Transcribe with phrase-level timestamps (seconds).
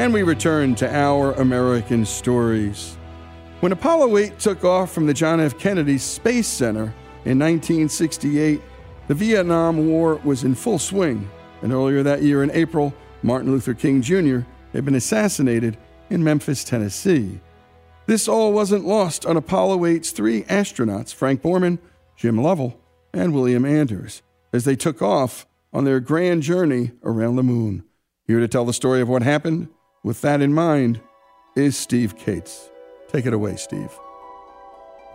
[0.00, 2.96] And we return to our American stories.
[3.60, 5.58] When Apollo 8 took off from the John F.
[5.58, 6.94] Kennedy Space Center
[7.26, 8.62] in 1968,
[9.08, 11.28] the Vietnam War was in full swing.
[11.60, 14.38] And earlier that year in April, Martin Luther King Jr.
[14.72, 15.76] had been assassinated
[16.08, 17.38] in Memphis, Tennessee.
[18.06, 21.78] This all wasn't lost on Apollo 8's three astronauts, Frank Borman,
[22.16, 22.80] Jim Lovell,
[23.12, 27.84] and William Anders, as they took off on their grand journey around the moon.
[28.26, 29.68] Here to tell the story of what happened
[30.02, 31.00] with that in mind
[31.56, 32.70] is Steve Kates.
[33.08, 33.90] Take it away, Steve.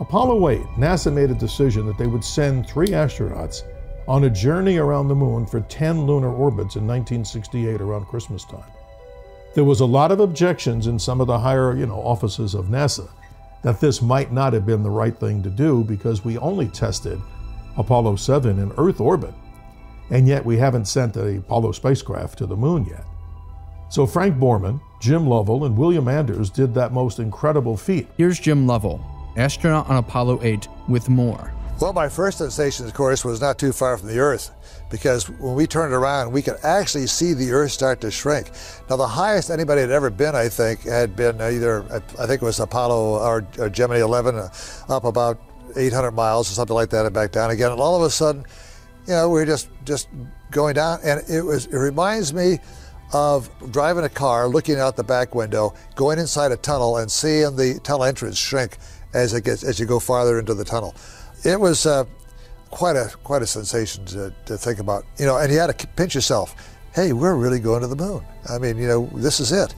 [0.00, 3.62] Apollo 8, NASA made a decision that they would send three astronauts
[4.06, 8.70] on a journey around the moon for 10 lunar orbits in 1968 around Christmas time.
[9.54, 12.66] There was a lot of objections in some of the higher, you know, offices of
[12.66, 13.08] NASA
[13.62, 17.18] that this might not have been the right thing to do because we only tested
[17.78, 19.34] Apollo 7 in Earth orbit,
[20.10, 23.04] and yet we haven't sent the Apollo spacecraft to the moon yet.
[23.88, 28.08] So Frank Borman, Jim Lovell, and William Anders did that most incredible feat.
[28.16, 29.00] Here's Jim Lovell,
[29.36, 31.52] astronaut on Apollo 8, with more.
[31.80, 34.50] Well, my first sensation, of course, was not too far from the Earth
[34.90, 38.50] because when we turned around, we could actually see the Earth start to shrink.
[38.88, 41.84] Now, the highest anybody had ever been, I think, had been either,
[42.18, 44.48] I think it was Apollo or, or Gemini 11, uh,
[44.88, 45.38] up about
[45.76, 47.70] 800 miles or something like that and back down again.
[47.70, 48.46] And all of a sudden,
[49.06, 50.08] you know, we are just, just
[50.50, 51.00] going down.
[51.04, 52.58] And it, was, it reminds me
[53.12, 57.56] of driving a car, looking out the back window, going inside a tunnel, and seeing
[57.56, 58.78] the tunnel entrance shrink
[59.14, 60.94] as it gets as you go farther into the tunnel.
[61.44, 62.04] It was uh,
[62.70, 65.36] quite a quite a sensation to, to think about, you know.
[65.38, 66.54] And you had to pinch yourself.
[66.94, 68.24] Hey, we're really going to the moon.
[68.48, 69.74] I mean, you know, this is it.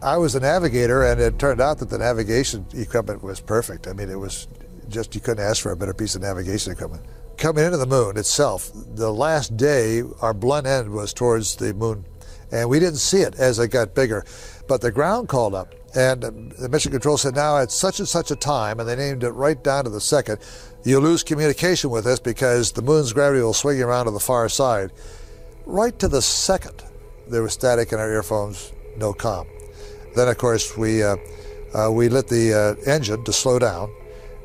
[0.00, 3.86] I was a navigator, and it turned out that the navigation equipment was perfect.
[3.86, 4.48] I mean, it was
[4.88, 7.04] just you couldn't ask for a better piece of navigation equipment.
[7.36, 12.04] Coming into the moon itself, the last day, our blunt end was towards the moon
[12.52, 14.24] and we didn't see it as it got bigger.
[14.68, 18.30] But the ground called up, and the mission control said, now at such and such
[18.30, 20.38] a time, and they named it right down to the second,
[20.84, 24.20] you lose communication with us because the moon's gravity will swing you around to the
[24.20, 24.90] far side.
[25.66, 26.82] Right to the second,
[27.28, 29.46] there was static in our earphones, no comm.
[30.14, 31.16] Then, of course, we, uh,
[31.74, 33.90] uh, we lit the uh, engine to slow down,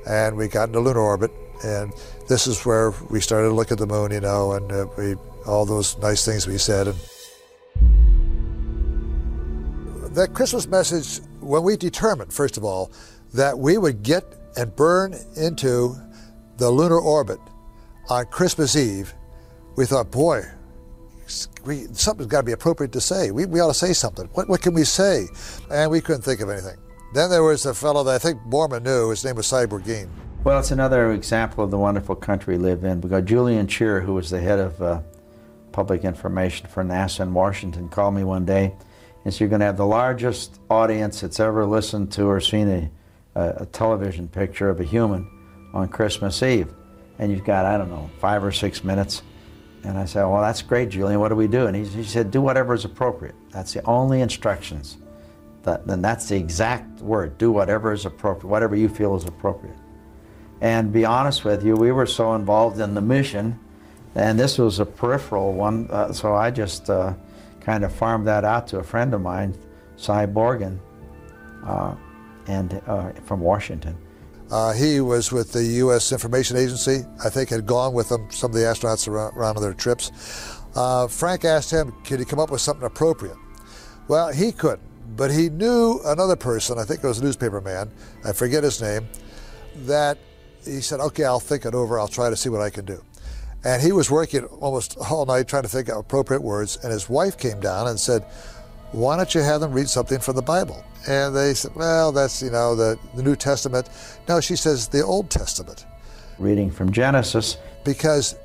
[0.08, 1.32] and we got into lunar orbit.
[1.64, 1.92] And
[2.28, 5.16] this is where we started to look at the moon, you know, and uh, we
[5.46, 6.88] all those nice things we said.
[6.88, 6.98] And
[10.18, 12.92] that Christmas message, when we determined, first of all,
[13.36, 14.24] that we would get
[14.56, 15.96] and burn into
[16.58, 17.38] the lunar orbit
[18.10, 19.14] on Christmas Eve,
[19.76, 20.42] we thought, boy,
[21.66, 23.30] we, something's got to be appropriate to say.
[23.30, 24.26] We, we ought to say something.
[24.34, 25.28] What, what can we say?
[25.70, 26.78] And we couldn't think of anything.
[27.14, 29.12] Then there was a fellow that I think Borman knew.
[29.12, 30.10] His name was Si Bourgin.
[30.44, 33.02] Well, it's another example of the wonderful country we live in.
[33.02, 35.02] We got Julian Scheer, who was the head of uh,
[35.72, 38.74] public information for NASA in Washington, called me one day
[39.28, 42.70] and said, You're going to have the largest audience that's ever listened to or seen
[42.70, 42.92] a,
[43.36, 45.30] a, a television picture of a human
[45.74, 46.74] on Christmas Eve.
[47.20, 49.24] And you've got, I don't know, five or six minutes.
[49.84, 51.20] And I said, Well, that's great, Julian.
[51.20, 51.68] What do we do?
[51.68, 53.36] And he, he said, Do whatever is appropriate.
[53.52, 54.96] That's the only instructions.
[55.64, 57.38] That, then that's the exact word.
[57.38, 59.76] Do whatever is appropriate, whatever you feel is appropriate.
[60.62, 63.60] And be honest with you, we were so involved in the mission,
[64.16, 67.14] and this was a peripheral one, uh, so I just uh,
[67.68, 69.54] kind of farmed that out to a friend of mine,
[69.98, 70.80] Si Bourgin,
[71.66, 71.96] uh,
[72.48, 73.98] and uh, from Washington.
[74.50, 76.14] Uh, he was with the U.S.
[76.14, 77.02] Information Agency.
[77.22, 80.14] I think had gone with them, some of the astronauts around, around on their trips.
[80.78, 83.36] Uh, Frank asked him, could he come up with something appropriate?
[84.08, 84.88] Well, he couldn't,
[85.18, 87.92] but he knew another person, I think it was a newspaper man,
[88.24, 89.10] I forget his name,
[89.84, 90.18] that
[90.64, 93.04] he said, okay, I'll think it over, I'll try to see what I can do.
[93.68, 97.10] And he was working almost all night trying to think of appropriate words, and his
[97.10, 98.24] wife came down and said,
[98.94, 100.86] why don't you have them read something from the Bible?
[101.06, 103.90] And they said, well, that's, you know, the, the New Testament.
[104.30, 105.86] No, she says the Old Testament.
[106.40, 107.58] Reading from Genesis.
[107.84, 108.38] Because,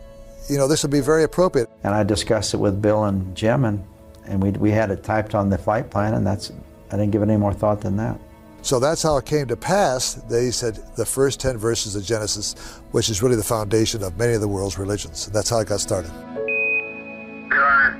[0.51, 1.71] you know, this would be very appropriate.
[1.85, 3.85] And I discussed it with Bill and Jim, and,
[4.27, 6.51] and we, we had it typed on the flight plan, and that's,
[6.91, 8.19] I didn't give it any more thought than that.
[8.63, 10.15] So that's how it came to pass.
[10.15, 12.55] They said the first 10 verses of Genesis,
[12.93, 15.27] which is really the foundation of many of the world's religions.
[15.27, 16.13] That's how it got started.
[16.39, 17.99] We are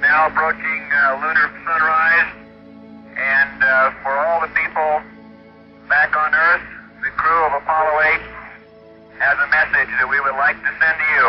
[0.00, 2.34] now approaching uh, lunar sunrise,
[3.14, 5.02] and uh, for all the people
[5.88, 6.66] back on Earth,
[7.04, 8.20] the crew of Apollo 8
[9.22, 11.26] has a message that we would like to send to you.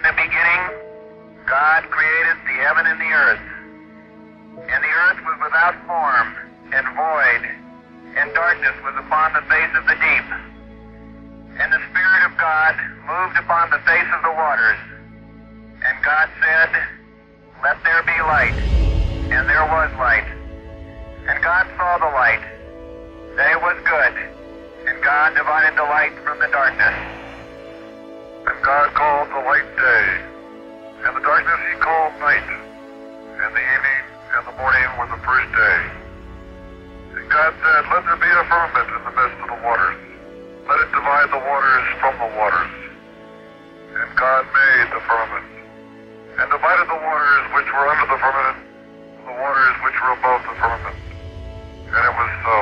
[0.00, 0.62] In the beginning,
[1.44, 3.44] God created the heaven and the earth,
[4.64, 7.42] and the earth was without form and void,
[8.16, 10.28] and darkness was upon the face of the deep.
[11.58, 12.74] And the Spirit of God
[13.04, 14.78] moved upon the face of the waters.
[15.82, 16.70] And God said,
[17.62, 18.54] Let there be light.
[19.30, 20.26] And there was light.
[21.26, 22.42] And God saw the light,
[23.38, 24.14] it was good.
[24.88, 26.96] And God divided the light from the darkness.
[28.46, 30.06] And God called the light day,
[31.04, 32.46] and the darkness he called night.
[33.42, 34.02] And the evening
[34.34, 35.79] and the morning were the first day.
[38.40, 40.00] A firmament in the midst of the waters.
[40.64, 42.72] Let it divide the waters from the waters.
[43.92, 45.44] And God made the firmament,
[46.40, 48.56] and divided the waters which were under the firmament
[49.12, 50.96] from the waters which were above the firmament.
[51.84, 52.58] And it was so.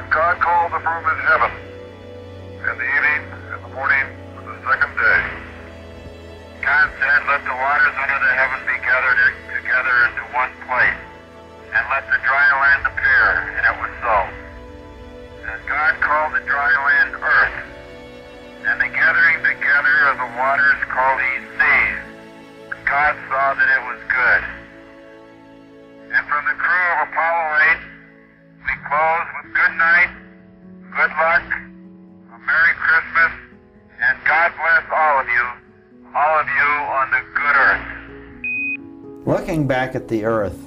[0.00, 3.22] And God called the firmament heaven, and the evening
[3.52, 5.20] and the morning were the second day.
[6.64, 9.20] God said, Let the waters under the heaven be gathered
[9.60, 11.04] together into one place
[11.68, 13.24] and let the dry land appear,
[13.60, 14.37] and it was so.
[15.68, 17.56] God called the dry land earth,
[18.64, 21.44] and the gathering together of the waters called he.
[22.72, 24.42] And God saw that it was good.
[26.08, 27.84] And from the crew of Apollo 8,
[28.64, 30.08] we close with good night,
[30.88, 31.44] good luck,
[32.32, 33.32] a Merry Christmas,
[34.00, 35.44] and God bless all of you,
[36.16, 37.86] all of you on the good earth.
[39.26, 40.58] Looking back at the earth,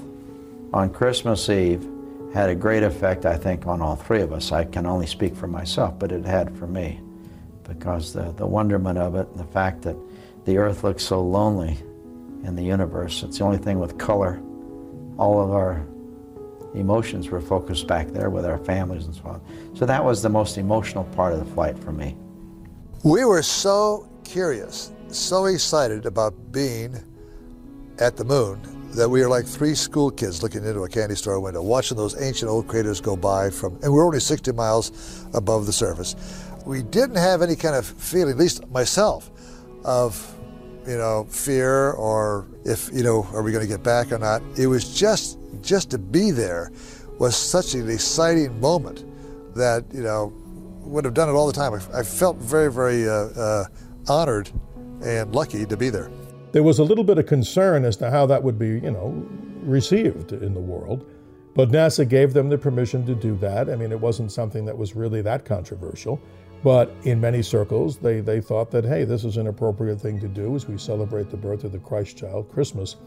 [0.74, 1.88] on Christmas Eve
[2.34, 4.52] had a great effect, I think, on all three of us.
[4.52, 7.00] I can only speak for myself, but it had for me
[7.64, 9.96] because the, the wonderment of it, and the fact that
[10.46, 11.78] the earth looks so lonely
[12.44, 14.42] in the universe, it's the only thing with color.
[15.18, 15.86] All of our
[16.74, 19.42] emotions were focused back there with our families and so on.
[19.76, 22.16] So that was the most emotional part of the flight for me.
[23.04, 26.98] We were so curious, so excited about being
[28.00, 28.60] at the moon
[28.96, 32.22] that we are like three school kids looking into a candy store window, watching those
[32.22, 36.16] ancient old craters go by from, and we're only 60 miles above the surface.
[36.66, 39.32] We didn't have any kind of feeling, at least myself,
[39.86, 40.36] of,
[40.86, 44.42] you know, fear or if, you know, are we going to get back or not.
[44.58, 46.72] It was just, just to be there
[47.18, 49.06] was such an exciting moment
[49.56, 50.34] that, you know,
[50.82, 51.74] would have done it all the time.
[51.94, 53.66] I, felt very, very uh, uh,
[54.10, 54.52] honored
[55.04, 56.12] and lucky to be there
[56.52, 59.26] there was a little bit of concern as to how that would be, you know,
[59.64, 61.06] received in the world.
[61.54, 63.70] But NASA gave them the permission to do that.
[63.70, 66.22] I mean, it wasn't something that was really that controversial.
[66.64, 70.28] But in many circles, they, they thought that, hey, this is an appropriate thing to
[70.28, 72.98] do as we celebrate the birth of the Christ child, Christmas,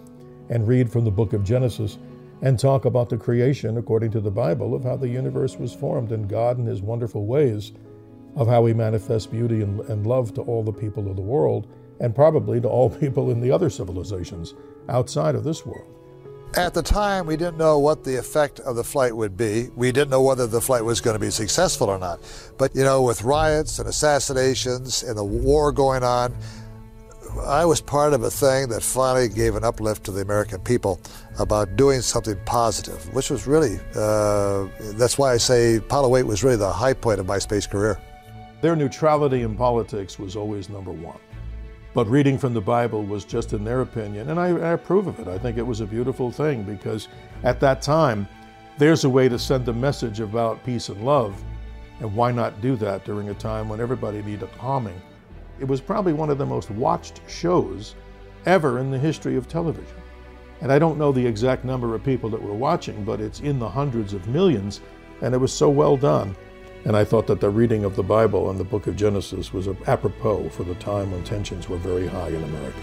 [0.50, 1.98] and read from the book of Genesis
[2.42, 6.12] and talk about the creation, according to the Bible, of how the universe was formed
[6.12, 7.72] and God and his wonderful ways
[8.36, 11.68] of how he manifests beauty and, and love to all the people of the world
[12.00, 14.54] and probably to all people in the other civilizations
[14.88, 15.90] outside of this world.
[16.56, 19.70] At the time, we didn't know what the effect of the flight would be.
[19.74, 22.20] We didn't know whether the flight was going to be successful or not.
[22.58, 26.32] But, you know, with riots and assassinations and the war going on,
[27.42, 31.00] I was part of a thing that finally gave an uplift to the American people
[31.40, 36.44] about doing something positive, which was really, uh, that's why I say Apollo 8 was
[36.44, 38.00] really the high point of my space career.
[38.60, 41.18] Their neutrality in politics was always number one.
[41.94, 45.20] But reading from the Bible was just in their opinion, and I, I, approve of
[45.20, 45.28] it.
[45.28, 47.06] I think it was a beautiful thing because
[47.44, 48.28] at that time,
[48.78, 51.40] there's a way to send a message about peace and love,
[52.00, 55.00] and why not do that during a time when everybody needed calming?
[55.60, 57.94] It was probably one of the most watched shows
[58.44, 59.94] ever in the history of television.
[60.62, 63.60] And I don't know the exact number of people that were watching, but it's in
[63.60, 64.80] the hundreds of millions,
[65.22, 66.34] and it was so well done.
[66.84, 69.68] And I thought that the reading of the Bible and the book of Genesis was
[69.86, 72.78] apropos for the time when tensions were very high in America.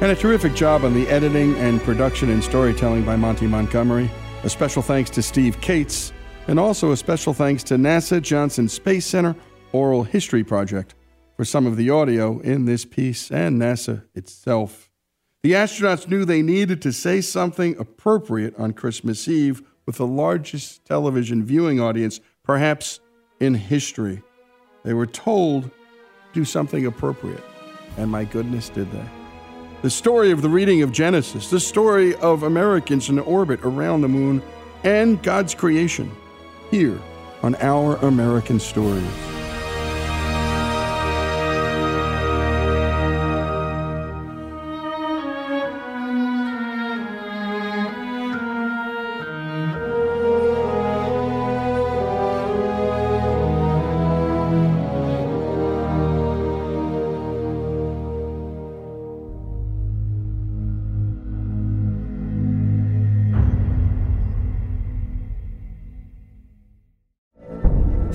[0.00, 4.10] And a terrific job on the editing and production and storytelling by Monty Montgomery.
[4.42, 6.12] A special thanks to Steve Kates,
[6.46, 9.34] and also a special thanks to NASA Johnson Space Center
[9.72, 10.94] Oral History Project
[11.36, 14.90] for some of the audio in this piece and NASA itself.
[15.42, 20.84] The astronauts knew they needed to say something appropriate on Christmas Eve with the largest
[20.84, 23.00] television viewing audience, perhaps
[23.40, 24.22] in history.
[24.84, 25.70] They were told
[26.32, 27.42] do something appropriate.
[27.96, 29.04] And my goodness, did they.
[29.82, 34.08] The story of the reading of Genesis, the story of Americans in orbit around the
[34.08, 34.42] moon,
[34.84, 36.10] and God's creation,
[36.70, 36.98] here
[37.42, 39.35] on Our American Stories.